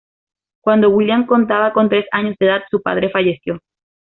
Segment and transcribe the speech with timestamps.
[0.63, 3.59] Cuando William contaba con tres años de edad, su padre falleció.